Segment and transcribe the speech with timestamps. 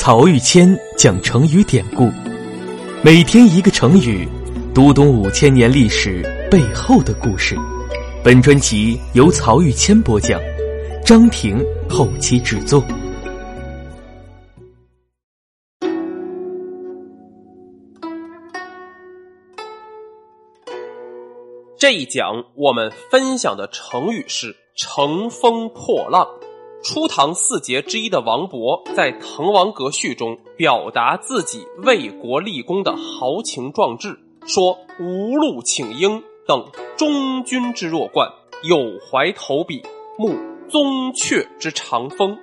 [0.00, 2.08] 曹玉谦讲成语典故，
[3.02, 4.28] 每天一个成语，
[4.72, 7.56] 读懂五千年历史背后的故事。
[8.22, 10.40] 本专辑由曹玉谦播讲，
[11.04, 12.80] 张婷后期制作。
[21.76, 26.24] 这一讲我们分享的成语是“乘风破浪”。
[26.82, 34.16] 初唐四杰之一的王勃在《滕王阁序》中表达自己为国立功的豪情壮志，
[34.46, 36.64] 说：“无路请缨，等
[36.96, 38.30] 中军之弱冠，
[38.62, 39.82] 有怀投笔，
[40.16, 40.36] 慕
[40.68, 42.38] 宗悫之长风。”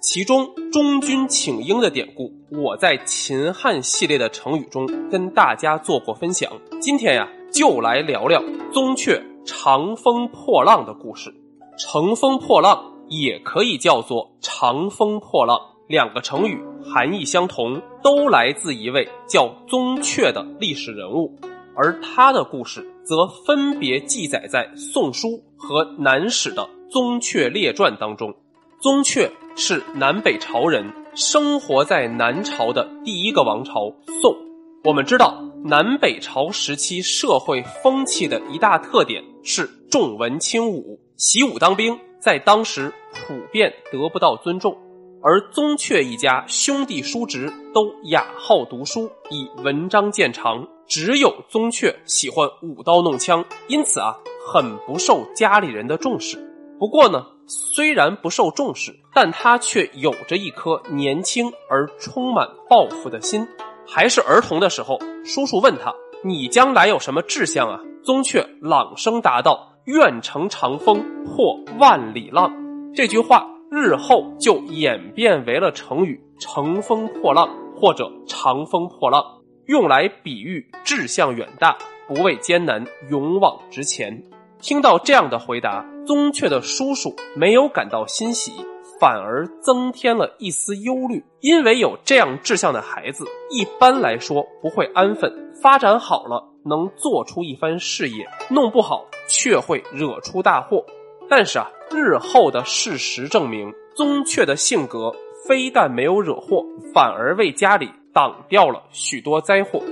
[0.00, 6.52] 其中“中军请缨”的典故，我在秦汉系列的成语中跟大家做过分享。
[6.78, 11.34] 今天呀，就来聊聊宗悫长风破浪的故事。
[11.78, 12.97] 乘风破浪。
[13.08, 21.34] 也可以叫做“长风破浪”，两个成语含义相同，都来自一位叫宗悫的历史人物，
[21.74, 28.34] 而他的故事则分别记载在《宋书》和《南史》的《宗悫列传》当中。
[28.80, 34.36] 宗悫是南北朝人，生活在南朝的第一个王朝宋。
[34.84, 41.98] 我们知道，南北朝时期社会风气的一大特点是重文轻武，习武当兵。
[42.18, 44.76] 在当时普遍得不到尊重，
[45.22, 56.38] 而宗悫一家兄弟叔侄都雅好读书，以文章见长，只有宗悫喜欢舞刀弄枪，因此啊，很不受家里人的重视。
[56.78, 63.46] 不过呢，虽然不受重视，但他却有着一颗年轻而充满抱负的心。
[63.86, 69.67] 还是儿童的时候，叔叔问他：“你将来有什么志向啊？”宗悫朗声答道。
[69.88, 72.52] 愿乘长风破万里浪，
[72.94, 79.24] 这句话日后就演变为了成语“乘风破浪”或者“长风破浪”，
[79.64, 81.74] 用来比喻志向远大、
[82.06, 84.22] 不畏艰难、勇往直前。
[84.60, 88.52] 听到这样的回答，宗悫的叔叔没有感到欣喜，
[89.00, 99.04] 反而增添了一丝忧虑，因为有这样志向的孩子，一般来说不会安分，发展好了能做出一番事业，弄不好。
[99.30, 100.82] 却会惹出大祸，
[101.28, 105.14] 但是啊，日后的事实证明，宗悫的性格
[105.46, 106.64] 非但没有惹祸，
[106.94, 109.82] 反而为家里挡掉了许多灾祸。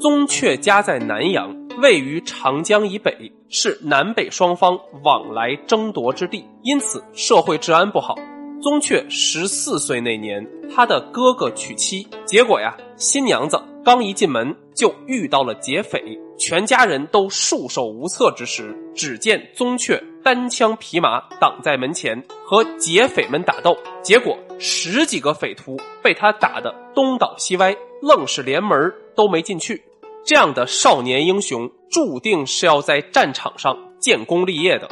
[0.00, 8.16] 宗悫家在南阳，位于长江以北，是南北双方往来争夺之地，因此社会治安不好。
[8.60, 16.02] 宗悫十四岁那年，他的哥哥娶妻，结果呀，新娘子刚一进门就遇到了劫匪。
[16.38, 29.82] 全家人都束手无策之时，只见宗雀单枪匹马挡在门前和劫匪们打斗，结果十几个匪徒被他打得东倒西歪，愣是连门都没进去。
[30.24, 34.88] 这样的少年英雄，注定是要在战场上建功立业的。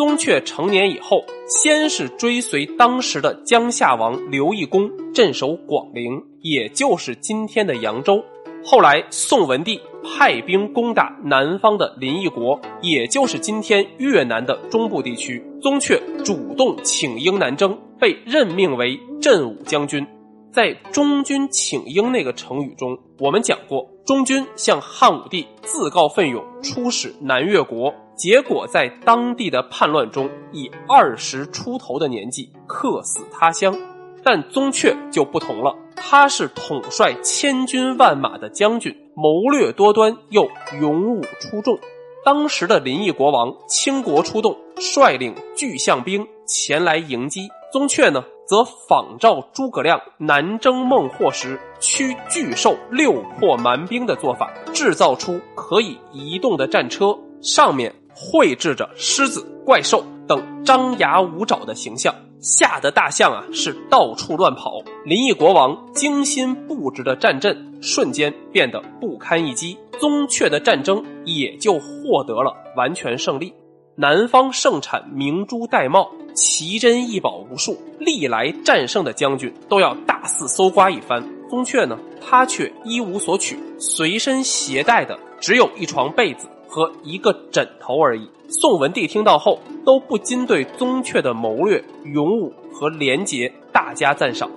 [0.00, 8.24] 宗悫成年以后，先是追随当时的江夏王刘义恭镇守广陵，也就是今天的扬州。
[8.64, 15.44] 后来，宋文帝派兵攻打南方的临邑国，也就是今天越南的中部地区。
[15.60, 20.06] 宗悫主动请缨南征，被任命为镇武将军。
[20.50, 33.74] 在“中军请缨”那个成语中，我们讲过，中军向汉武帝自告奋勇出使南越国，结果在当地的叛乱中，以二十出头的年纪客死他乡。
[34.22, 35.74] 但宗悫就不同了。
[35.96, 40.46] 他是统帅千军万马的将军，谋略多端又
[40.82, 41.78] 勇武出众。
[42.22, 47.48] 当时的临邑国王倾国出动，率领巨象兵前来迎击。
[47.72, 62.14] 宗悫呢，则仿照诸葛亮南征孟获时驱巨兽六破蛮兵的做法，制造出可以移动的战车，上面绘制着狮子、怪兽等张牙舞爪的形象。
[62.42, 73.52] 吓得大象啊是到处乱跑，林邑国王精心布置的战阵瞬间变得不堪一击，宗悫的战争也就获得了完全胜利。
[73.94, 81.22] 南方盛产明珠玳瑁，奇珍异宝无数，历来战胜的将军都要大肆搜刮一番。
[81.50, 88.30] 宗悫呢，他却一无所取，随身携带的只有一床被子和一个枕头而已。
[88.48, 94.48] 宋文帝听到后，都不禁对宗悫的谋略、勇武和廉洁大加赞赏。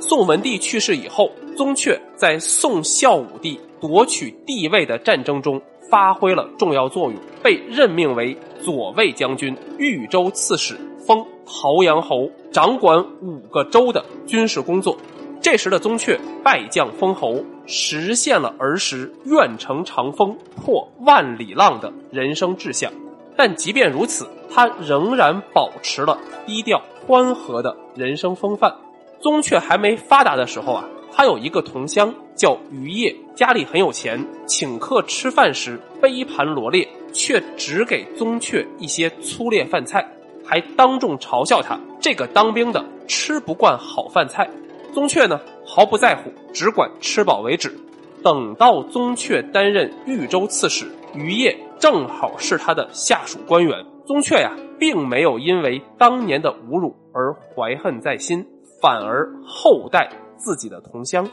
[0.00, 5.60] 宋文帝去世以后，宗悫在宋孝武帝夺取帝位的战争中
[5.90, 10.76] 发挥了重要作用，被任命为左卫将军、豫州刺史，
[11.06, 14.96] 封陶阳侯，掌管五个州的军事工作。
[15.40, 22.90] 这时的宗悫拜将封侯，实现了儿时愿乘长风破万里浪的人生志向。
[23.36, 28.74] 但即便如此，他仍然保持了低调宽和的人生风范。
[29.20, 40.04] 宗悫还没发达的时候啊，他有一个同乡叫于业，家里很有钱，请客吃饭时杯盘罗列，却只给宗悫一些粗劣饭菜，
[40.44, 44.48] 还当众嘲笑他这个当兵的吃不惯好饭菜。
[44.92, 45.38] 宗悫呢
[45.70, 47.78] 毫不在乎，只管吃饱为止。
[48.24, 53.84] 等到宗悫担任豫州刺史，于业正好是他的下属官员。
[54.06, 58.44] 宗悫呀，并没有因为当年的侮辱而怀恨在心，
[58.80, 61.28] 反而厚待自己的同乡。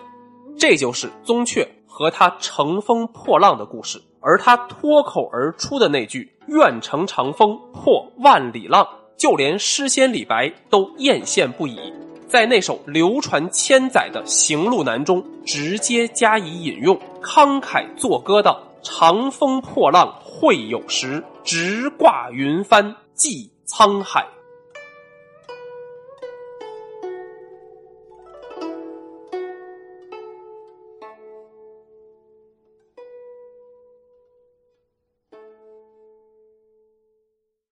[0.58, 4.02] 这就是宗悫和他乘风破浪的故事。
[4.20, 8.86] 而他脱口而出的那句“愿乘长风破万里浪”，
[9.16, 11.80] 就连诗仙李白都艳羡不已。
[12.36, 24.28] 在那首流传千载的《行路难》中，直接加以引用，慷慨作歌道：“长风破浪会有时，直挂云帆济沧海。”